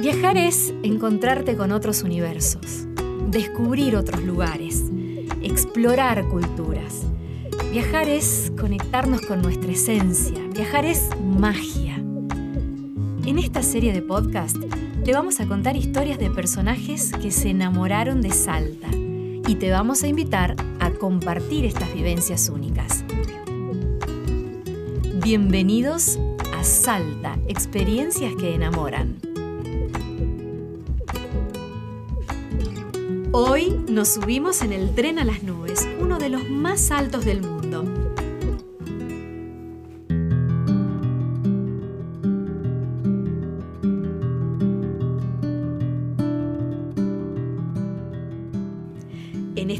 Viajar 0.00 0.36
es 0.36 0.74
encontrarte 0.82 1.56
con 1.56 1.72
otros 1.72 2.02
universos, 2.02 2.86
descubrir 3.28 3.96
otros 3.96 4.22
lugares, 4.22 4.84
explorar 5.42 6.28
culturas. 6.28 7.02
Viajar 7.70 8.08
es 8.08 8.52
conectarnos 8.58 9.22
con 9.22 9.42
nuestra 9.42 9.72
esencia. 9.72 10.38
Viajar 10.54 10.84
es 10.84 11.08
magia. 11.18 11.96
En 13.24 13.38
esta 13.38 13.62
serie 13.62 13.92
de 13.92 14.02
podcast 14.02 14.56
te 15.04 15.12
vamos 15.12 15.40
a 15.40 15.46
contar 15.46 15.76
historias 15.76 16.18
de 16.18 16.30
personajes 16.30 17.12
que 17.20 17.30
se 17.30 17.50
enamoraron 17.50 18.20
de 18.20 18.30
Salta 18.30 18.88
y 19.48 19.54
te 19.56 19.70
vamos 19.70 20.02
a 20.02 20.08
invitar 20.08 20.56
a 20.82 20.90
compartir 20.90 21.64
estas 21.64 21.94
vivencias 21.94 22.48
únicas. 22.48 23.04
Bienvenidos 25.22 26.18
a 26.52 26.64
Salta, 26.64 27.38
experiencias 27.46 28.34
que 28.34 28.56
enamoran. 28.56 29.16
Hoy 33.30 33.70
nos 33.88 34.08
subimos 34.08 34.62
en 34.62 34.72
el 34.72 34.92
tren 34.92 35.20
a 35.20 35.24
las 35.24 35.44
nubes, 35.44 35.88
uno 36.00 36.18
de 36.18 36.30
los 36.30 36.50
más 36.50 36.90
altos 36.90 37.24
del 37.24 37.42
mundo. 37.42 38.11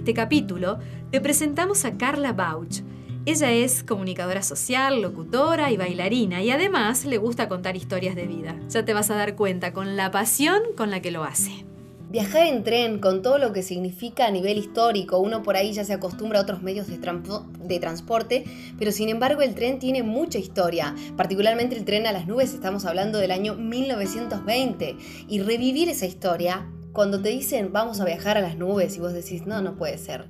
Este 0.02 0.14
capítulo 0.14 0.80
te 1.12 1.20
presentamos 1.20 1.84
a 1.84 1.96
Carla 1.96 2.32
Bauch. 2.32 2.80
Ella 3.24 3.52
es 3.52 3.84
comunicadora 3.84 4.42
social, 4.42 5.00
locutora 5.00 5.70
y 5.70 5.76
bailarina 5.76 6.42
y 6.42 6.50
además 6.50 7.04
le 7.04 7.18
gusta 7.18 7.48
contar 7.48 7.76
historias 7.76 8.16
de 8.16 8.26
vida. 8.26 8.58
Ya 8.68 8.84
te 8.84 8.94
vas 8.94 9.12
a 9.12 9.14
dar 9.14 9.36
cuenta 9.36 9.72
con 9.72 9.94
la 9.96 10.10
pasión 10.10 10.60
con 10.76 10.90
la 10.90 11.00
que 11.00 11.12
lo 11.12 11.22
hace. 11.22 11.64
Viajar 12.10 12.48
en 12.48 12.64
tren 12.64 12.98
con 12.98 13.22
todo 13.22 13.38
lo 13.38 13.52
que 13.52 13.62
significa 13.62 14.26
a 14.26 14.32
nivel 14.32 14.58
histórico, 14.58 15.20
uno 15.20 15.44
por 15.44 15.54
ahí 15.54 15.72
ya 15.72 15.84
se 15.84 15.92
acostumbra 15.92 16.40
a 16.40 16.42
otros 16.42 16.64
medios 16.64 16.88
de, 16.88 16.98
de, 16.98 17.78
transporte, 17.78 18.42
pero 18.80 18.90
sin 18.90 19.08
embargo 19.08 19.40
el 19.42 19.54
tren 19.54 19.78
tiene 19.78 20.02
mucha 20.02 20.38
historia, 20.38 20.96
particularmente 21.16 21.76
el 21.76 21.84
tren 21.84 22.08
a 22.08 22.12
las 22.12 22.26
nubes, 22.26 22.54
estamos 22.54 22.86
hablando 22.86 23.18
del 23.18 23.30
año 23.30 23.54
1920, 23.54 24.96
y 25.28 25.38
revivir 25.42 25.88
esa 25.88 26.06
historia, 26.06 26.66
cuando 26.92 27.20
te 27.20 27.30
dicen 27.30 27.72
vamos 27.72 28.00
a 28.00 28.04
viajar 28.04 28.38
a 28.38 28.40
las 28.40 28.56
nubes 28.56 28.96
y 28.96 29.00
vos 29.00 29.12
decís 29.12 29.46
no, 29.46 29.60
no 29.62 29.76
puede 29.76 29.98
ser. 29.98 30.26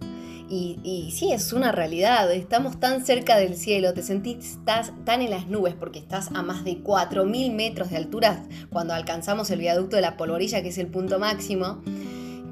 Y, 0.55 1.11
sí, 1.17 1.33
es 1.33 1.55
una 1.55 1.73
realidad. 1.73 2.31
Estamos 2.31 2.79
tan 2.79 3.07
cerca 3.07 3.39
del 3.39 3.57
cielo, 3.57 3.95
te 3.95 4.03
sentís 4.03 4.57
estás 4.59 4.93
tan 5.07 5.23
en 5.23 5.31
las 5.31 5.47
nubes 5.47 5.75
porque 5.75 5.99
estás 5.99 6.29
a 6.35 6.43
más 6.43 6.63
de 6.63 6.83
4.000 6.85 7.55
metros 7.55 7.89
de 7.89 7.97
altura 7.97 8.45
cuando 8.69 8.93
alcanzamos 8.93 9.51
el 9.51 9.61
viaducto 9.61 9.97
de 9.97 10.03
la 10.03 10.19
polvorilla, 10.19 10.61
que 10.61 10.69
es 10.69 10.77
el 10.77 10.89
punto 10.89 11.19
máximo. 11.19 11.81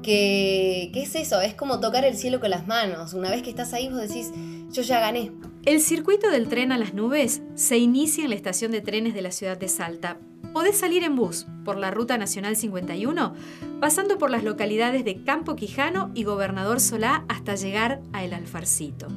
Que, 0.01 0.89
¿Qué 0.93 1.03
es 1.03 1.13
eso? 1.13 1.41
Es 1.41 1.53
como 1.53 1.79
tocar 1.79 2.03
el 2.03 2.17
cielo 2.17 2.39
con 2.39 2.49
las 2.49 2.65
manos. 2.65 3.13
Una 3.13 3.29
vez 3.29 3.43
que 3.43 3.51
estás 3.51 3.71
ahí, 3.71 3.87
vos 3.87 4.01
decís, 4.01 4.31
yo 4.71 4.81
ya 4.81 4.99
gané. 4.99 5.31
El 5.63 5.79
circuito 5.79 6.31
del 6.31 6.47
tren 6.47 6.71
a 6.71 6.79
las 6.79 6.95
nubes 6.95 7.43
se 7.53 7.77
inicia 7.77 8.23
en 8.23 8.31
la 8.31 8.35
estación 8.35 8.71
de 8.71 8.81
trenes 8.81 9.13
de 9.13 9.21
la 9.21 9.31
ciudad 9.31 9.59
de 9.59 9.67
Salta, 9.67 10.17
Podés 10.53 10.77
salir 10.77 11.03
en 11.05 11.15
bus 11.15 11.47
por 11.63 11.77
la 11.77 11.91
Ruta 11.91 12.17
Nacional 12.17 12.57
51, 12.57 13.33
pasando 13.79 14.17
por 14.17 14.29
las 14.29 14.43
localidades 14.43 15.05
de 15.05 15.23
Campo 15.23 15.55
Quijano 15.55 16.11
y 16.13 16.25
Gobernador 16.25 16.81
Solá 16.81 17.23
hasta 17.29 17.55
llegar 17.55 18.01
a 18.11 18.25
El 18.25 18.33
Alfarcito. 18.33 19.07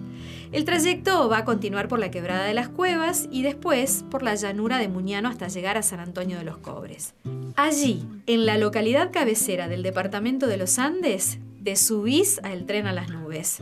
El 0.52 0.64
trayecto 0.64 1.28
va 1.28 1.38
a 1.38 1.44
continuar 1.44 1.88
por 1.88 1.98
la 1.98 2.12
Quebrada 2.12 2.44
de 2.44 2.54
las 2.54 2.68
Cuevas 2.68 3.28
y 3.32 3.42
después 3.42 4.04
por 4.12 4.22
la 4.22 4.36
llanura 4.36 4.78
de 4.78 4.86
Muñano 4.86 5.28
hasta 5.28 5.48
llegar 5.48 5.76
a 5.76 5.82
San 5.82 5.98
Antonio 5.98 6.38
de 6.38 6.44
los 6.44 6.58
Cobres. 6.58 7.14
Allí, 7.56 8.06
en 8.26 8.46
la 8.46 8.56
localidad 8.56 9.10
cabecera 9.12 9.66
del 9.66 9.82
departamento 9.82 10.46
de 10.46 10.56
los 10.56 10.78
Andes, 10.78 11.38
te 11.64 11.76
subís 11.76 12.40
al 12.44 12.66
tren 12.66 12.86
a 12.86 12.92
las 12.92 13.08
nubes. 13.08 13.58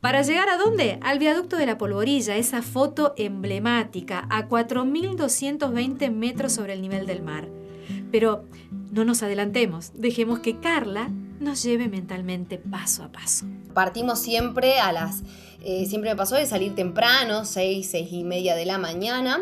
¿Para 0.00 0.22
llegar 0.22 0.48
a 0.48 0.56
dónde? 0.56 0.98
Al 1.02 1.18
viaducto 1.18 1.56
de 1.56 1.66
la 1.66 1.78
Polvorilla, 1.78 2.36
esa 2.36 2.62
foto 2.62 3.14
emblemática, 3.16 4.26
a 4.30 4.48
4.220 4.48 6.10
metros 6.10 6.52
sobre 6.52 6.72
el 6.72 6.82
nivel 6.82 7.06
del 7.06 7.22
mar. 7.22 7.46
Pero 8.10 8.44
no 8.90 9.04
nos 9.04 9.22
adelantemos, 9.22 9.92
dejemos 9.94 10.40
que 10.40 10.58
Carla 10.58 11.10
nos 11.38 11.62
lleve 11.62 11.88
mentalmente 11.88 12.58
paso 12.58 13.04
a 13.04 13.12
paso. 13.12 13.46
Partimos 13.74 14.18
siempre 14.18 14.80
a 14.80 14.92
las... 14.92 15.22
Eh, 15.64 15.86
siempre 15.86 16.10
me 16.10 16.16
pasó 16.16 16.34
de 16.34 16.46
salir 16.46 16.74
temprano, 16.74 17.44
6, 17.44 17.88
6 17.88 18.08
y 18.10 18.24
media 18.24 18.56
de 18.56 18.66
la 18.66 18.78
mañana, 18.78 19.38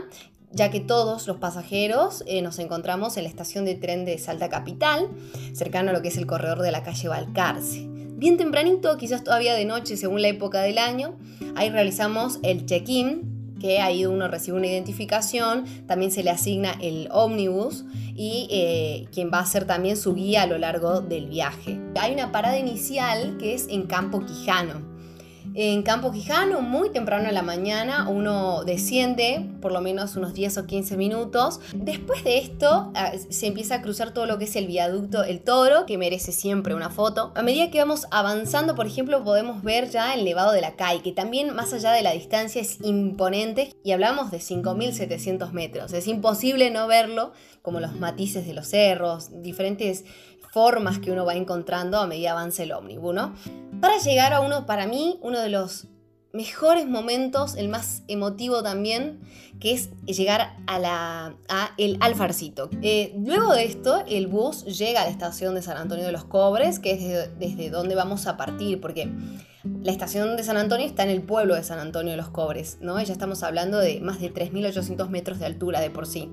ya 0.53 0.71
que 0.71 0.81
todos 0.81 1.27
los 1.27 1.39
pasajeros 1.39 2.23
eh, 2.27 2.43
nos 2.43 2.59
encontramos 2.59 3.17
en 3.17 3.23
la 3.23 3.31
estación 3.31 3.65
de 3.65 3.77
tren 3.77 4.05
de 4.05 4.19
Salta 4.19 4.51
Capital, 4.51 5.09
cercano 5.55 5.91
a 5.91 5.93
lo 5.95 6.03
que 6.03 6.09
es 6.09 6.19
el 6.19 6.27
corredor 6.27 6.61
de 6.61 6.73
la 6.73 6.83
calle 6.83 7.09
Balcarce 7.09 7.90
bien 8.21 8.37
tempranito, 8.37 8.99
quizás 8.99 9.25
todavía 9.25 9.55
de 9.55 9.65
noche 9.65 9.97
según 9.97 10.21
la 10.21 10.29
época 10.29 10.61
del 10.61 10.77
año. 10.79 11.17
Ahí 11.57 11.71
realizamos 11.71 12.39
el 12.43 12.67
check-in, 12.67 13.57
que 13.59 13.81
ahí 13.81 14.05
uno 14.05 14.29
recibe 14.29 14.59
una 14.59 14.67
identificación, 14.67 15.65
también 15.87 16.13
se 16.13 16.23
le 16.23 16.31
asigna 16.31 16.77
el 16.81 17.09
ómnibus 17.11 17.85
y 18.15 18.47
eh, 18.51 19.09
quien 19.13 19.31
va 19.33 19.41
a 19.41 19.47
ser 19.47 19.67
también 19.67 19.97
su 19.97 20.15
guía 20.15 20.43
a 20.43 20.47
lo 20.47 20.59
largo 20.59 21.01
del 21.01 21.29
viaje. 21.29 21.81
Hay 21.99 22.13
una 22.13 22.31
parada 22.31 22.59
inicial 22.59 23.39
que 23.39 23.55
es 23.55 23.67
en 23.69 23.87
Campo 23.87 24.25
Quijano. 24.25 24.90
En 25.55 25.83
Campo 25.83 26.13
Quijano, 26.13 26.61
muy 26.61 26.91
temprano 26.91 27.29
en 27.29 27.35
la 27.35 27.43
mañana, 27.43 28.09
uno 28.09 28.63
desciende 28.63 29.51
por 29.61 29.73
lo 29.73 29.81
menos 29.81 30.15
unos 30.15 30.33
10 30.33 30.59
o 30.59 30.67
15 30.67 30.97
minutos. 30.97 31.61
Después 31.75 32.23
de 32.23 32.39
esto, 32.39 32.93
ah, 32.95 33.13
se 33.31 33.49
empieza 33.49 33.77
a 33.77 33.83
cruzar 33.83 34.15
todo 34.15 34.27
lo 34.27 34.39
que 34.39 34.45
es 34.45 34.55
el 34.55 34.69
viaducto 34.69 35.25
El 35.25 35.41
Toro, 35.41 35.87
que 35.87 35.99
merece 35.99 36.31
siempre 36.31 36.75
una 36.75 36.91
foto. 36.91 37.33
A 37.35 37.43
medida 37.43 37.69
que 37.71 37.81
vamos 37.81 38.07
avanzando, 38.13 38.77
por 38.77 38.87
ejemplo, 38.87 39.25
podemos 39.25 39.65
ver 39.65 39.91
ya 39.91 40.15
el 40.15 40.25
Nevado 40.25 40.53
de 40.53 40.61
la 40.61 40.77
CAI, 40.77 41.03
que 41.03 41.11
también 41.11 41.53
más 41.55 41.73
allá 41.73 41.91
de 41.91 42.03
la 42.03 42.13
distancia 42.13 42.63
es 42.63 42.79
imponente 42.83 43.75
y 43.83 43.91
hablamos 43.91 44.31
de 44.31 44.39
5.700 44.39 45.51
metros. 45.51 45.93
Es 45.93 46.07
imposible 46.07 46.71
no 46.71 46.87
verlo, 46.87 47.33
como 47.63 47.81
los 47.81 47.97
matices 47.97 48.47
de 48.47 48.55
los 48.55 48.69
cerros, 48.69 49.43
diferentes 49.43 50.05
formas 50.53 50.99
que 50.99 51.11
uno 51.11 51.25
va 51.25 51.35
encontrando 51.35 51.99
a 51.99 52.07
medida 52.07 52.33
avanza 52.33 52.63
el 52.63 52.73
ómnibus, 52.73 53.15
¿no? 53.15 53.35
Para 53.81 53.99
llegar 53.99 54.33
a 54.33 54.41
uno, 54.41 54.67
para 54.67 54.87
mí, 54.87 55.19
uno 55.23 55.41
de 55.41 55.49
los 55.49 55.89
mejores 56.33 56.87
momentos, 56.87 57.57
el 57.57 57.69
más 57.69 58.03
emotivo 58.07 58.63
también, 58.63 59.21
que 59.59 59.73
es 59.73 59.91
llegar 60.07 60.57
a, 60.67 60.79
la, 60.79 61.35
a 61.49 61.71
el 61.77 61.97
Alfarcito. 62.01 62.71
Eh, 62.83 63.15
luego 63.19 63.53
de 63.53 63.65
esto, 63.65 64.05
el 64.07 64.27
bus 64.27 64.65
llega 64.65 65.03
a 65.03 65.05
la 65.05 65.11
estación 65.11 65.55
de 65.55 65.63
San 65.63 65.77
Antonio 65.77 66.05
de 66.05 66.13
los 66.13 66.25
Cobres, 66.25 66.79
que 66.79 66.93
es 66.93 67.39
desde, 67.39 67.71
donde 67.71 67.95
vamos 67.95 68.27
a 68.27 68.37
partir, 68.37 68.81
porque 68.81 69.11
la 69.83 69.93
estación 69.93 70.37
de 70.37 70.45
San 70.45 70.57
Antonio 70.57 70.87
está 70.87 71.03
en 71.03 71.11
el 71.11 71.23
pueblo 71.23 71.55
de 71.55 71.65
San 71.65 71.79
Antonio 71.79 72.13
de 72.13 72.17
los 72.17 72.31
Cobres, 72.31 72.79
¿no? 72.81 73.01
Ya 73.01 73.13
estamos 73.13 73.43
hablando 73.43 73.79
de 73.79 74.01
más 74.01 74.21
de 74.21 74.33
3.800 74.33 75.09
metros 75.09 75.39
de 75.39 75.47
altura 75.47 75.81
de 75.81 75.91
por 75.91 76.07
sí. 76.07 76.31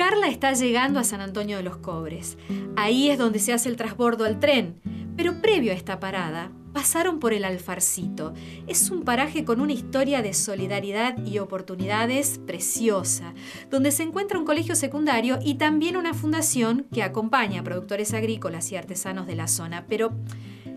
Carla 0.00 0.28
está 0.28 0.54
llegando 0.54 0.98
a 0.98 1.04
San 1.04 1.20
Antonio 1.20 1.58
de 1.58 1.62
los 1.62 1.76
Cobres. 1.76 2.38
Ahí 2.74 3.10
es 3.10 3.18
donde 3.18 3.38
se 3.38 3.52
hace 3.52 3.68
el 3.68 3.76
transbordo 3.76 4.24
al 4.24 4.40
tren. 4.40 4.80
Pero 5.14 5.42
previo 5.42 5.72
a 5.72 5.74
esta 5.74 6.00
parada, 6.00 6.50
pasaron 6.72 7.20
por 7.20 7.34
el 7.34 7.44
Alfarcito. 7.44 8.32
Es 8.66 8.88
un 8.88 9.02
paraje 9.02 9.44
con 9.44 9.60
una 9.60 9.74
historia 9.74 10.22
de 10.22 10.32
solidaridad 10.32 11.22
y 11.26 11.38
oportunidades 11.38 12.40
preciosa, 12.46 13.34
donde 13.68 13.90
se 13.90 14.02
encuentra 14.02 14.38
un 14.38 14.46
colegio 14.46 14.74
secundario 14.74 15.38
y 15.44 15.56
también 15.56 15.98
una 15.98 16.14
fundación 16.14 16.86
que 16.90 17.02
acompaña 17.02 17.60
a 17.60 17.64
productores 17.64 18.14
agrícolas 18.14 18.72
y 18.72 18.76
artesanos 18.76 19.26
de 19.26 19.36
la 19.36 19.48
zona. 19.48 19.84
Pero 19.86 20.12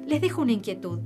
les 0.06 0.20
dejo 0.20 0.42
una 0.42 0.52
inquietud. 0.52 1.00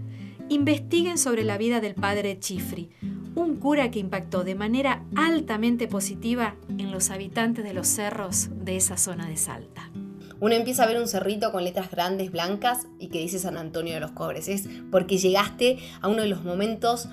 Investiguen 0.50 1.18
sobre 1.18 1.44
la 1.44 1.58
vida 1.58 1.82
del 1.82 1.94
padre 1.94 2.40
Chifri, 2.40 2.90
un 3.36 3.58
cura 3.58 3.92
que 3.92 4.00
impactó 4.00 4.46
de 4.46 4.56
manera 4.56 5.04
altamente 5.18 5.90
positiva 5.90 6.56
en 6.70 6.92
los 6.92 7.10
habitantes 7.10 7.66
de 7.66 7.74
los 7.74 7.88
cerros 7.88 8.48
de 8.52 8.78
esa 8.78 8.96
zona 8.96 9.28
de 9.28 9.36
Salta. 9.36 9.92
Uno 10.40 10.56
empieza 10.56 10.84
a 10.84 10.88
ver 10.88 11.02
un 11.02 11.08
cerrito 11.10 11.52
con 11.52 11.66
letras 11.66 11.92
grandes 11.92 12.32
blancas 12.32 12.88
y 12.98 13.10
que 13.10 13.20
dice 13.20 13.40
San 13.40 13.58
Antonio 13.58 13.94
de 13.96 14.00
los 14.00 14.12
Cobres. 14.12 14.48
Es 14.48 14.70
porque 14.90 15.18
llegaste 15.18 15.80
a 16.00 16.08
uno 16.08 16.22
de 16.22 16.30
los 16.30 16.46
momentos 16.46 17.10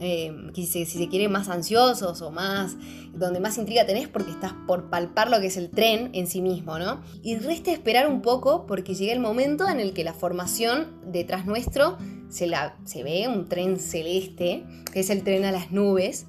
eh, 0.00 0.50
si, 0.54 0.84
se 0.84 1.08
quiere, 1.08 1.28
más 1.28 1.48
ansiosos 1.48 2.20
o 2.20 2.30
más, 2.30 2.76
donde 3.14 3.38
más 3.38 3.56
intriga 3.58 3.86
tenés 3.86 4.08
porque 4.08 4.32
estás 4.32 4.52
por 4.66 4.90
palpar 4.90 5.30
lo 5.30 5.40
que 5.40 5.46
es 5.46 5.56
el 5.56 5.70
tren 5.70 6.10
en 6.14 6.26
sí 6.26 6.42
mismo, 6.42 6.78
¿no? 6.78 7.00
Y 7.22 7.36
resta 7.36 7.70
esperar 7.70 8.08
un 8.08 8.20
poco 8.20 8.66
porque 8.66 8.94
llega 8.94 9.12
el 9.12 9.20
momento 9.20 9.68
en 9.68 9.78
el 9.78 9.94
que 9.94 10.02
la 10.02 10.12
formación 10.12 10.88
detrás 11.06 11.46
nuestro 11.46 11.96
se, 12.34 13.02
ve 13.02 13.28
un 13.28 13.48
tren 13.48 13.78
celeste, 13.78 14.64
que 14.92 15.00
es 15.00 15.10
el 15.10 15.22
tren 15.22 15.44
a 15.44 15.52
las 15.52 15.70
nubes, 15.70 16.26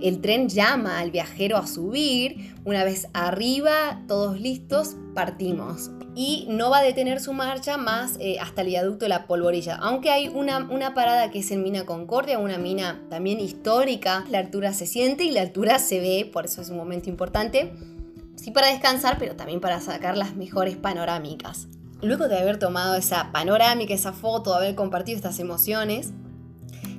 El 0.00 0.20
tren 0.20 0.48
llama 0.48 1.00
al 1.00 1.10
viajero 1.10 1.56
a 1.56 1.66
subir, 1.66 2.54
una 2.64 2.84
vez 2.84 3.08
arriba, 3.12 4.02
todos 4.06 4.40
listos, 4.40 4.96
partimos. 5.14 5.90
Y 6.14 6.46
no 6.48 6.70
va 6.70 6.78
a 6.78 6.82
detener 6.82 7.20
su 7.20 7.32
marcha 7.32 7.76
más 7.76 8.16
eh, 8.20 8.38
hasta 8.40 8.62
el 8.62 8.68
viaducto 8.68 9.04
de 9.04 9.08
la 9.08 9.26
Polvorilla, 9.26 9.76
aunque 9.76 10.10
hay 10.10 10.28
una, 10.28 10.58
una 10.58 10.94
parada 10.94 11.30
que 11.30 11.40
es 11.40 11.50
en 11.50 11.62
Mina 11.62 11.84
Concordia, 11.86 12.38
una 12.38 12.58
mina 12.58 13.02
también 13.10 13.40
histórica, 13.40 14.24
la 14.30 14.38
altura 14.38 14.72
se 14.72 14.86
siente 14.86 15.24
y 15.24 15.32
la 15.32 15.42
altura 15.42 15.80
se 15.80 15.98
ve, 15.98 16.30
por 16.32 16.44
eso 16.44 16.62
es 16.62 16.70
un 16.70 16.76
momento 16.76 17.08
importante, 17.08 17.72
sí 18.36 18.52
para 18.52 18.68
descansar, 18.68 19.18
pero 19.18 19.34
también 19.34 19.60
para 19.60 19.80
sacar 19.80 20.16
las 20.16 20.36
mejores 20.36 20.76
panorámicas. 20.76 21.66
Luego 22.04 22.28
de 22.28 22.38
haber 22.38 22.58
tomado 22.58 22.96
esa 22.96 23.32
panorámica, 23.32 23.94
esa 23.94 24.12
foto, 24.12 24.54
haber 24.54 24.74
compartido 24.74 25.16
estas 25.16 25.38
emociones, 25.38 26.12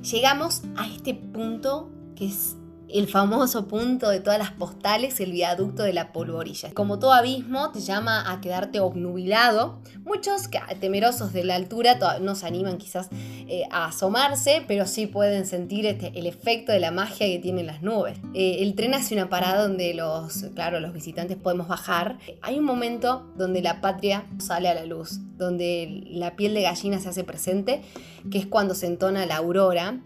llegamos 0.02 0.62
a 0.76 0.86
este 0.88 1.14
punto 1.14 1.92
que 2.16 2.26
es 2.26 2.56
el 2.88 3.08
famoso 3.08 3.66
punto 3.66 4.08
de 4.08 4.20
todas 4.20 4.38
las 4.38 4.52
postales, 4.52 5.18
el 5.20 5.32
viaducto 5.32 5.82
de 5.82 5.92
la 5.92 6.12
polvorilla. 6.12 6.72
Como 6.72 6.98
todo 6.98 7.12
abismo, 7.12 7.70
te 7.72 7.80
llama 7.80 8.30
a 8.30 8.40
quedarte 8.40 8.80
obnubilado. 8.80 9.80
Muchos 10.04 10.48
temerosos 10.80 11.32
de 11.32 11.44
la 11.44 11.56
altura 11.56 11.98
no 12.20 12.34
se 12.34 12.46
animan 12.46 12.78
quizás 12.78 13.08
eh, 13.12 13.64
a 13.70 13.86
asomarse, 13.86 14.64
pero 14.68 14.86
sí 14.86 15.06
pueden 15.06 15.46
sentir 15.46 15.86
este, 15.86 16.12
el 16.14 16.26
efecto 16.26 16.72
de 16.72 16.80
la 16.80 16.90
magia 16.90 17.26
que 17.26 17.38
tienen 17.38 17.66
las 17.66 17.82
nubes. 17.82 18.18
Eh, 18.34 18.58
el 18.60 18.74
tren 18.74 18.94
hace 18.94 19.14
una 19.14 19.28
parada 19.28 19.62
donde 19.62 19.94
los, 19.94 20.44
claro, 20.54 20.80
los 20.80 20.92
visitantes 20.92 21.36
podemos 21.36 21.68
bajar. 21.68 22.18
Hay 22.42 22.58
un 22.58 22.64
momento 22.64 23.26
donde 23.36 23.62
la 23.62 23.80
patria 23.80 24.24
sale 24.38 24.68
a 24.68 24.74
la 24.74 24.84
luz, 24.84 25.18
donde 25.36 26.04
la 26.10 26.36
piel 26.36 26.54
de 26.54 26.62
gallina 26.62 27.00
se 27.00 27.08
hace 27.08 27.24
presente, 27.24 27.82
que 28.30 28.38
es 28.38 28.46
cuando 28.46 28.74
se 28.74 28.86
entona 28.86 29.26
la 29.26 29.36
aurora 29.36 30.00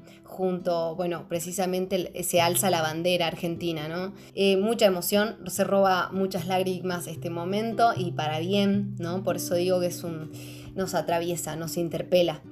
bueno, 0.97 1.27
precisamente 1.29 2.23
se 2.23 2.41
alza 2.41 2.71
la 2.71 2.83
bandera 2.83 3.27
argentina, 3.27 3.89
¿no? 3.89 4.15
Eh, 4.35 4.57
mucha 4.57 4.87
emoción, 4.87 5.37
se 5.47 5.65
roba 5.65 6.11
muchas 6.13 6.47
lágrimas 6.47 7.07
este 7.07 7.29
momento 7.29 7.93
y 7.97 8.13
para 8.13 8.39
bien, 8.39 8.95
¿no? 8.99 9.23
Por 9.23 9.37
eso 9.37 9.55
digo 9.55 9.81
que 9.81 9.87
es 9.87 10.03
un, 10.03 10.31
nos 10.75 10.95
atraviesa, 10.95 11.57
nos 11.57 11.77
interpela. 11.77 12.43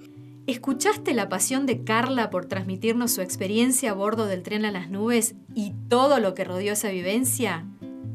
¿Escuchaste 0.46 1.14
la 1.14 1.28
pasión 1.28 1.66
de 1.66 1.84
Carla 1.84 2.30
por 2.30 2.46
transmitirnos 2.46 3.12
su 3.12 3.20
experiencia 3.20 3.90
a 3.90 3.94
bordo 3.94 4.26
del 4.26 4.42
tren 4.42 4.64
a 4.64 4.70
las 4.70 4.90
nubes 4.90 5.34
y 5.54 5.72
todo 5.88 6.20
lo 6.20 6.34
que 6.34 6.44
rodeó 6.44 6.72
esa 6.72 6.90
vivencia? 6.90 7.66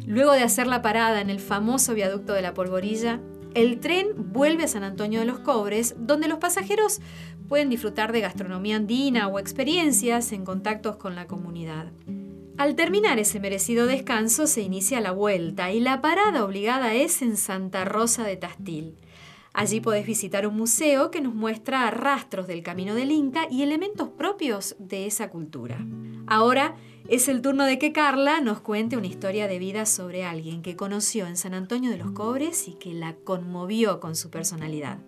Luego 0.05 0.33
de 0.33 0.43
hacer 0.43 0.67
la 0.67 0.81
parada 0.81 1.21
en 1.21 1.29
el 1.29 1.39
famoso 1.39 1.93
viaducto 1.93 2.33
de 2.33 2.41
la 2.41 2.53
Polvorilla, 2.53 3.21
el 3.53 3.79
tren 3.79 4.07
vuelve 4.33 4.63
a 4.63 4.67
San 4.67 4.83
Antonio 4.83 5.19
de 5.19 5.27
los 5.27 5.39
Cobres, 5.39 5.95
donde 5.99 6.27
los 6.27 6.39
pasajeros 6.39 7.01
pueden 7.47 7.69
disfrutar 7.69 8.11
de 8.11 8.21
gastronomía 8.21 8.75
andina 8.75 9.27
o 9.27 9.39
experiencias 9.39 10.31
en 10.31 10.45
contactos 10.45 10.95
con 10.95 11.15
la 11.15 11.27
comunidad. 11.27 11.91
Al 12.57 12.75
terminar 12.75 13.17
ese 13.17 13.39
merecido 13.39 13.87
descanso 13.87 14.45
se 14.45 14.61
inicia 14.61 15.01
la 15.01 15.11
vuelta 15.11 15.71
y 15.71 15.79
la 15.79 16.01
parada 16.01 16.45
obligada 16.45 16.93
es 16.93 17.21
en 17.21 17.35
Santa 17.35 17.83
Rosa 17.83 18.23
de 18.23 18.37
Tastil. 18.37 18.95
Allí 19.53 19.81
podés 19.81 20.05
visitar 20.05 20.47
un 20.47 20.57
museo 20.57 21.11
que 21.11 21.21
nos 21.21 21.35
muestra 21.35 21.89
rastros 21.91 22.47
del 22.47 22.63
camino 22.63 22.95
del 22.95 23.11
Inca 23.11 23.47
y 23.49 23.61
elementos 23.61 24.09
propios 24.09 24.75
de 24.79 25.05
esa 25.05 25.29
cultura. 25.29 25.85
Ahora 26.25 26.75
es 27.07 27.27
el 27.27 27.41
turno 27.41 27.65
de 27.65 27.77
que 27.77 27.91
Carla 27.91 28.39
nos 28.41 28.61
cuente 28.61 28.97
una 28.97 29.07
historia 29.07 29.47
de 29.47 29.59
vida 29.59 29.85
sobre 29.85 30.23
alguien 30.23 30.61
que 30.61 30.75
conoció 30.75 31.27
en 31.27 31.37
San 31.37 31.53
Antonio 31.53 31.91
de 31.91 31.97
los 31.97 32.11
Cobres 32.11 32.67
y 32.67 32.73
que 32.73 32.93
la 32.93 33.15
conmovió 33.15 33.99
con 33.99 34.15
su 34.15 34.29
personalidad. 34.29 34.99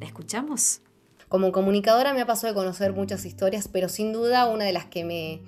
¿La 0.00 0.06
escuchamos? 0.06 0.80
Como 1.28 1.50
comunicadora 1.52 2.14
me 2.14 2.20
ha 2.20 2.26
pasado 2.26 2.52
de 2.52 2.58
conocer 2.58 2.92
muchas 2.92 3.24
historias, 3.24 3.68
pero 3.68 3.88
sin 3.88 4.12
duda 4.12 4.46
una 4.46 4.64
de 4.64 4.72
las 4.72 4.86
que 4.86 5.04
me, 5.04 5.40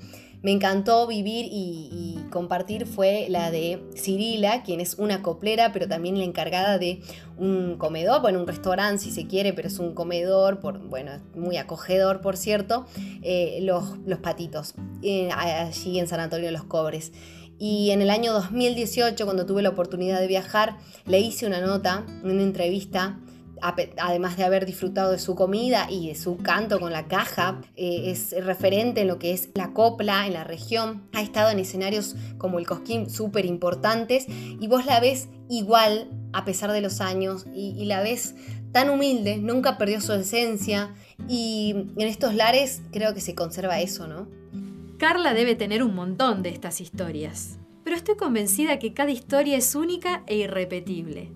me 0.43 0.53
encantó 0.53 1.07
vivir 1.07 1.47
y, 1.51 2.17
compartir 2.31 2.87
fue 2.87 3.27
la 3.31 3.51
de 3.51 3.83
Cirila, 3.97 4.63
quien 4.63 4.81
es 4.81 4.97
una 4.99 5.23
coplera, 5.23 5.73
pero 5.73 5.89
también 5.89 6.19
la 6.19 6.25
encargada 6.25 6.77
de 6.77 7.01
un 7.39 7.79
comedor, 7.79 8.21
bueno, 8.21 8.39
un 8.39 8.47
restaurante 8.47 9.05
si 9.05 9.11
se 9.11 9.27
quiere, 9.27 9.55
pero 9.55 9.69
es 9.69 9.79
un 9.79 9.95
comedor, 9.95 10.61
por, 10.61 10.79
bueno, 10.79 11.13
muy 11.35 11.57
acogedor, 11.57 12.21
por 12.21 12.37
cierto, 12.37 12.85
eh, 13.23 13.61
los, 13.63 13.97
los, 14.05 14.19
patitos, 14.19 14.75
eh, 15.03 15.31
allí 15.35 15.99
en 15.99 16.07
San 16.07 16.21
Antonio 16.21 16.47
de 16.47 16.53
los 16.53 16.65
Cobres. 16.65 17.13
Y 17.59 17.91
en 17.91 18.03
el 18.03 18.11
año 18.11 18.35
2018, 18.35 19.25
cuando 19.25 19.47
tuve 19.47 19.63
la 19.63 19.71
oportunidad 19.71 20.21
de 20.21 20.27
viajar, 20.27 20.77
le 21.07 21.19
hice 21.21 21.47
una 21.47 21.61
nota, 21.61 22.05
una 22.23 22.43
entrevista 22.43 23.19
además 23.61 24.37
de 24.37 24.45
haber 24.45 24.67
disfrutado 24.67 25.13
de 25.13 25.19
su 25.19 25.35
comida 25.35 25.87
y 25.91 26.09
de 26.09 26.15
su 26.15 26.37
canto 26.37 26.81
con 26.81 26.93
la 26.93 27.09
caja, 27.09 27.61
eh, 27.77 28.11
es 28.11 28.35
referente 28.45 29.03
en 29.03 29.09
lo 29.09 29.19
que 29.19 29.33
es 29.33 29.51
la 29.55 29.73
copla 29.73 30.27
en 30.27 30.35
la 30.35 30.45
región. 30.45 31.09
Ha 31.13 31.23
estado 31.23 31.51
en 31.51 31.59
escenarios 31.59 32.17
como 32.39 32.59
el 32.59 32.67
Cosquín 32.67 33.11
súper 33.11 33.47
importantes 33.47 34.27
y 34.29 34.67
vos 34.67 34.87
la 34.87 35.01
ves 35.01 35.29
igual 35.49 36.09
a 36.33 36.45
pesar 36.45 36.73
de 36.73 36.81
los 36.81 37.01
años 37.01 37.47
y, 37.55 37.85
la 37.87 38.03
ves 38.03 38.35
tan 38.73 38.91
humilde, 38.91 39.39
nunca 39.39 39.79
perdió 39.79 40.01
su 40.01 40.13
esencia 40.13 40.95
y 41.29 41.75
en 41.97 42.07
estos 42.09 42.35
lares 42.35 42.83
creo 42.93 43.15
que 43.15 43.21
se 43.21 43.35
conserva 43.35 43.81
eso, 43.81 44.07
¿no? 44.07 44.29
Carla 44.99 45.33
debe 45.33 45.55
tener 45.55 45.83
un 45.83 45.95
montón 45.95 46.43
de 46.43 46.51
estas 46.51 46.81
historias, 46.81 47.59
pero 47.85 47.97
estoy 47.97 48.17
convencida 48.17 48.79
que 48.79 48.93
cada 48.93 49.11
historia 49.11 49.57
es 49.57 49.75
única 49.75 50.23
e 50.27 50.37
irrepetible. 50.37 51.33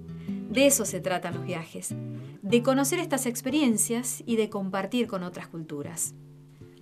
De 0.52 0.66
eso 0.66 0.84
se 0.84 1.00
tratan 1.00 1.32
los 1.32 1.46
viajes, 1.46 1.94
de 2.42 2.62
conocer 2.62 2.98
estas 2.98 3.24
experiencias 3.24 4.22
y 4.26 4.36
de 4.36 4.50
compartir 4.50 5.06
con 5.06 5.22
otras 5.22 5.48
culturas. 5.48 6.14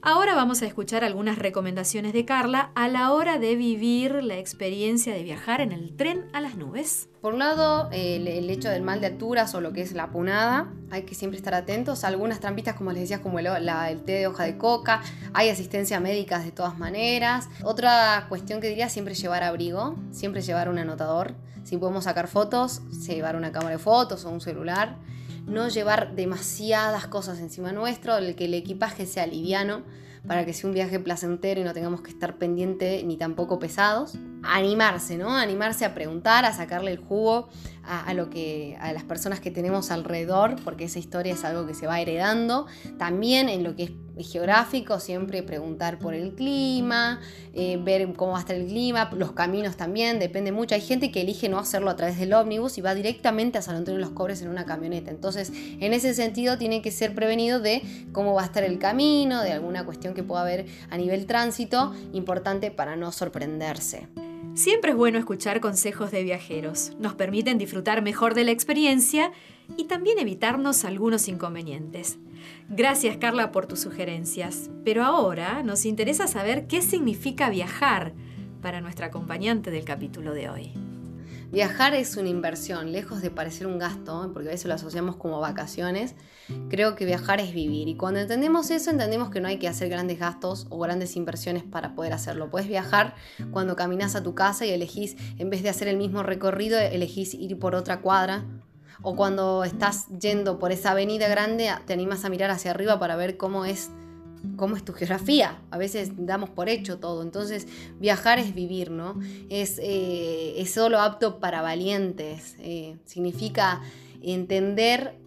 Ahora 0.03 0.35
vamos 0.35 0.63
a 0.63 0.67
escuchar 0.67 1.05
algunas 1.05 1.39
recomendaciones 1.39 2.15
de 2.15 2.25
Carla 2.25 2.71
a 2.75 2.89
la 2.89 3.13
hora 3.13 3.39
de 3.39 3.55
vivir 3.55 4.25
la 4.25 4.39
experiencia 4.39 5.13
de 5.13 5.23
viajar 5.23 5.61
en 5.61 5.73
el 5.73 5.95
tren 5.95 6.25
a 6.33 6.41
las 6.41 6.57
nubes. 6.57 7.11
Por 7.21 7.35
un 7.35 7.41
lado, 7.41 7.91
el, 7.93 8.27
hecho 8.49 8.71
del 8.71 8.81
mal 8.81 9.03
de 9.03 9.09
alturas 9.09 9.55
o 9.55 9.61
lo 9.61 9.75
que 9.75 9.83
es 9.83 9.93
la 9.93 10.11
punada, 10.11 10.73
hay 10.91 11.03
que 11.03 11.15
siempre 11.15 11.37
estar 11.37 11.53
atentos. 11.53 12.05
Algunas 12.05 12.41
trampitas, 12.41 12.77
como 12.77 12.93
les 12.93 13.03
decía, 13.03 13.21
como 13.21 13.41
el, 13.41 13.47
té 14.07 14.13
de 14.13 14.27
hoja 14.27 14.45
de 14.45 14.57
coca, 14.57 15.03
hay 15.35 15.51
asistencia 15.51 16.01
médica 16.01 16.39
de 16.39 16.51
todas 16.51 16.79
maneras. 16.79 17.51
Otra 17.63 18.25
cuestión 18.31 18.63
que 18.63 18.69
diría, 18.69 18.89
siempre 18.89 19.15
llevar 19.15 19.43
abrigo, 19.43 19.97
siempre 20.13 20.41
llevar 20.41 20.71
un 20.71 20.79
anotador. 20.79 21.35
Si 21.65 21.77
podemos 21.77 22.05
sacar 22.05 22.27
fotos, 22.27 22.81
llevar 23.07 23.37
una 23.37 23.53
cámara 23.53 23.77
de 23.77 23.79
fotos 23.79 24.25
o 24.25 24.31
un 24.31 24.41
celular. 24.41 24.97
No 25.47 25.69
llevar 25.69 26.15
demasiadas 26.15 27.07
cosas 27.07 27.41
encima 27.41 27.73
nuestro, 27.73 28.17
el 28.17 28.35
que 28.35 28.47
el 28.47 28.55
equipaje 28.55 29.07
sea 29.07 29.27
liviano 29.27 29.83
para 30.27 30.45
que 30.45 30.53
sea 30.53 30.69
un 30.69 30.75
viaje 30.75 31.01
placentero 31.01 31.61
y 31.61 31.65
no 31.65 31.73
tengamos 31.73 32.03
que 32.03 32.11
estar 32.11 32.37
pendiente 32.37 33.03
ni 33.05 33.17
tampoco 33.17 33.59
pesados. 33.59 34.19
Animarse, 34.43 35.17
¿no? 35.17 35.35
Animarse 35.35 35.85
a 35.85 35.95
preguntar, 35.95 36.45
a 36.45 36.53
sacarle 36.53 36.93
el 36.93 36.99
jugo 36.99 37.49
a, 37.83 38.13
lo 38.15 38.31
que, 38.31 38.77
a 38.81 38.93
las 38.93 39.05
personas 39.05 39.41
que 39.41 39.51
tenemos 39.51 39.91
alrededor, 39.91 40.57
porque 40.63 40.85
esa 40.85 40.99
historia 40.99 41.33
es 41.33 41.45
algo 41.45 41.67
que 41.67 41.75
se 41.75 41.87
va 41.87 42.01
heredando. 42.01 42.67
También 42.99 43.49
en 43.49 43.65
lo 43.65 43.75
que 43.77 43.85
es 43.85 43.91
geográfico, 44.23 45.01
siempre 45.01 45.43
preguntar 45.43 45.99
por 45.99 46.15
el 46.15 46.35
clima, 46.35 47.21
eh, 47.55 47.79
ver 47.83 48.13
cómo 48.15 48.33
va 48.33 48.39
a 48.39 48.41
estar 48.41 48.57
el 48.57 48.67
clima, 48.67 49.11
los 49.17 49.33
caminos 49.33 49.77
también, 49.77 50.19
depende 50.19 50.53
mucho. 50.53 50.75
Hay 50.75 50.81
gente 50.81 51.11
que 51.11 51.23
elige 51.23 51.49
no 51.49 51.59
hacerlo 51.59 51.91
a 51.91 51.97
través 51.97 52.19
del 52.19 52.33
ómnibus 52.33 52.79
y 52.79 52.81
va 52.81 52.95
directamente 52.95 53.59
a 53.59 53.63
San 53.63 53.77
Antonio 53.77 53.99
de 53.99 54.05
los 54.05 54.15
Cobres 54.15 54.43
en 54.43 54.49
una 54.49 54.65
camioneta. 54.65 55.11
Entonces, 55.11 55.53
en 55.55 55.93
ese 55.93 56.15
sentido, 56.15 56.59
tiene 56.59 56.83
que 56.83 56.91
ser 56.91 57.15
prevenido 57.15 57.61
de 57.61 57.83
cómo 58.13 58.35
va 58.35 58.43
a 58.43 58.47
estar 58.47 58.65
el 58.65 58.79
camino, 58.79 59.43
de 59.43 59.53
alguna 59.53 59.85
cuestión 59.85 60.15
que 60.15 60.23
pueda 60.23 60.43
haber 60.43 60.67
a 60.91 60.97
nivel 60.97 61.27
tránsito, 61.27 61.95
importante 62.13 62.71
para 62.71 62.97
no 62.97 63.13
sorprenderse. 63.13 64.09
Siempre 64.55 64.91
es 64.91 64.97
bueno 64.97 65.19
escuchar 65.19 65.61
consejos 65.61 66.11
de 66.11 66.25
viajeros. 66.25 66.93
Nos 66.99 67.15
permiten 67.15 67.57
disfrutar 67.57 68.03
mejor 68.03 68.35
de 68.35 68.45
la 68.45 68.51
experiencia 68.51 69.33
y 69.77 69.85
también 69.85 70.19
evitarnos 70.19 70.85
algunos 70.85 71.29
inconvenientes. 71.29 72.19
Gracias 72.69 73.17
Carla 73.17 73.53
por 73.53 73.67
tus 73.67 73.81
sugerencias, 73.81 74.71
pero 74.85 75.05
ahora 75.05 75.63
nos 75.63 75.85
interesa 75.85 76.27
saber 76.27 76.67
qué 76.67 76.83
significa 76.83 77.51
viajar 77.51 78.15
para 78.63 78.81
nuestra 78.81 79.07
acompañante 79.07 79.71
del 79.71 79.85
capítulo 79.85 80.33
de 80.35 80.49
hoy. 80.49 80.73
Viajar 81.53 81.95
es 81.95 82.17
una 82.17 82.29
inversión, 82.29 82.93
lejos 82.93 83.23
de 83.23 83.31
parecer 83.33 83.67
un 83.67 83.81
gasto, 83.81 84.31
porque 84.33 84.49
a 84.49 84.53
veces 84.53 84.67
lo 84.67 84.75
asociamos 84.75 85.17
como 85.17 85.41
vacaciones. 85.41 86.15
Creo 86.69 86.95
que 86.95 87.05
viajar 87.05 87.41
es 87.41 87.53
vivir. 87.53 87.89
Y 87.89 87.97
cuando 87.97 88.21
entendemos 88.21 88.71
eso, 88.71 88.91
entendemos 88.91 89.31
que 89.31 89.41
no 89.41 89.49
hay 89.49 89.59
que 89.59 89.67
hacer 89.67 89.89
grandes 89.89 90.21
gastos 90.21 90.69
o 90.71 90.79
grandes 90.79 91.17
inversiones 91.17 91.65
para 91.65 91.97
poder 91.97 92.13
hacerlo. 92.13 92.51
Puedes 92.51 92.69
viajar 92.69 93.17
cuando 93.51 93.75
caminas 93.75 94.15
a 94.15 94.23
tu 94.23 94.37
casa 94.37 94.65
y 94.65 94.71
elegís, 94.71 95.17
en 95.39 95.51
vez 95.51 95.65
de 95.65 95.71
hacer 95.71 95.89
el 95.89 95.97
mismo 95.97 96.23
recorrido, 96.23 96.79
elegís 96.79 97.35
ir 97.35 97.59
por 97.59 97.75
otra 97.75 98.01
cuadra. 98.01 98.45
O 99.03 99.17
cuando 99.17 99.65
estás 99.65 100.07
yendo 100.21 100.59
por 100.59 100.73
esa 100.73 100.91
avenida 100.91 101.29
grande, 101.29 101.71
te 101.87 101.93
animas 101.93 102.25
a 102.25 102.29
mirar 102.29 102.51
hacia 102.51 102.71
arriba 102.71 102.99
para 102.99 103.17
ver 103.17 103.37
cómo 103.37 103.65
es 103.65 103.91
cómo 104.57 104.77
es 104.77 104.85
tu 104.85 104.93
geografía. 104.93 105.59
A 105.71 105.79
veces 105.79 106.13
damos 106.17 106.51
por 106.51 106.69
hecho 106.69 106.99
todo. 106.99 107.23
Entonces, 107.23 107.67
viajar 107.99 108.39
es 108.39 108.55
vivir, 108.55 108.91
¿no? 108.91 109.21
Es, 109.49 109.79
eh, 109.83 110.63
solo 110.67 111.01
apto 111.01 111.41
para 111.41 111.63
valientes. 111.63 112.57
Eh, 112.61 112.97
significa 113.05 113.83
entender 114.23 115.19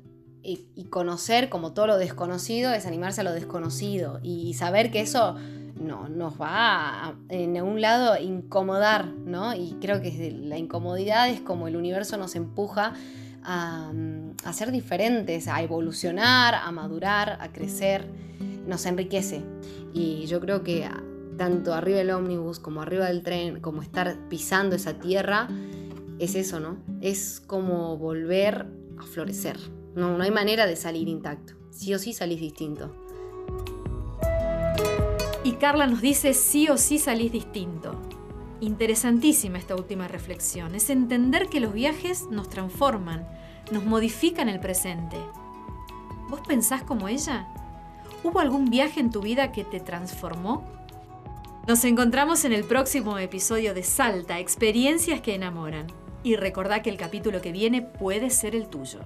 y, 0.43 0.83
conocer 0.89 1.49
como 1.49 1.73
todo 1.73 1.87
lo 1.87 1.97
desconocido, 1.97 2.73
es 2.73 2.85
animarse 2.85 3.21
a 3.21 3.23
lo 3.23 3.31
desconocido 3.31 4.19
y 4.21 4.53
saber 4.55 4.91
que 4.91 4.99
eso 4.99 5.35
no, 5.79 6.09
nos 6.09 6.39
va 6.39 7.07
a, 7.07 7.15
en 7.29 7.61
un 7.61 7.81
lado, 7.81 8.19
incomodar, 8.19 9.07
¿no? 9.07 9.55
Y 9.55 9.77
creo 9.81 10.01
que 10.01 10.31
la 10.31 10.57
incomodidad 10.57 11.29
es 11.29 11.39
como 11.39 11.67
el 11.67 11.75
universo 11.75 12.17
nos 12.17 12.35
empuja 12.35 12.93
a, 13.43 13.91
ser 14.53 14.71
diferentes, 14.71 15.47
a 15.47 15.61
evolucionar, 15.61 16.55
a 16.55 16.71
madurar, 16.71 17.37
a 17.41 17.51
crecer, 17.51 18.07
nos 18.67 18.85
enriquece. 18.85 19.43
Y 19.93 20.25
yo 20.25 20.39
creo 20.39 20.63
que 20.63 20.89
tanto 21.37 21.73
arriba 21.73 21.97
del 21.97 22.11
ómnibus 22.11 22.59
como 22.59 22.81
arriba 22.81 23.07
del 23.07 23.23
tren, 23.23 23.59
como 23.59 23.81
estar 23.81 24.17
pisando 24.29 24.75
esa 24.75 24.99
tierra, 24.99 25.47
es 26.19 26.35
eso, 26.35 26.59
¿no? 26.59 26.77
Es 27.01 27.41
como 27.41 27.97
volver 27.97 28.67
a 28.97 29.03
florecer. 29.03 29.57
No, 29.95 30.17
no 30.17 30.23
hay 30.23 30.31
manera 30.31 30.65
de 30.65 30.75
salir 30.75 31.07
intacto. 31.07 31.53
Sí 31.69 31.93
o 31.93 31.99
sí 31.99 32.13
salís 32.13 32.39
distinto. 32.39 32.95
Y 35.43 35.53
Carla 35.53 35.87
nos 35.87 36.01
dice, 36.01 36.33
sí 36.33 36.69
o 36.69 36.77
sí 36.77 36.99
salís 36.99 37.31
distinto. 37.31 37.99
Interesantísima 38.63 39.57
esta 39.57 39.75
última 39.75 40.07
reflexión. 40.07 40.73
Es 40.73 40.89
entender 40.89 41.49
que 41.49 41.59
los 41.59 41.73
viajes 41.73 42.27
nos 42.31 42.49
transforman, 42.49 43.27
nos 43.73 43.83
modifican 43.83 44.47
el 44.47 44.61
presente. 44.61 45.17
¿Vos 46.29 46.39
pensás 46.47 46.81
como 46.81 47.09
ella? 47.09 47.45
¿Hubo 48.23 48.39
algún 48.39 48.69
viaje 48.69 49.01
en 49.01 49.11
tu 49.11 49.19
vida 49.19 49.51
que 49.51 49.65
te 49.65 49.81
transformó? 49.81 50.63
Nos 51.67 51.83
encontramos 51.83 52.45
en 52.45 52.53
el 52.53 52.63
próximo 52.63 53.17
episodio 53.17 53.73
de 53.73 53.83
Salta, 53.83 54.39
experiencias 54.39 55.19
que 55.19 55.35
enamoran. 55.35 55.87
Y 56.23 56.37
recordá 56.37 56.81
que 56.81 56.89
el 56.89 56.95
capítulo 56.95 57.41
que 57.41 57.51
viene 57.51 57.81
puede 57.81 58.29
ser 58.29 58.55
el 58.55 58.67
tuyo. 58.67 58.99